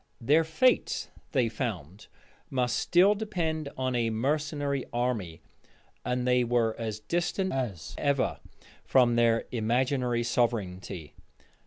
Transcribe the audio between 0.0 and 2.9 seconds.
Their fate, they found, must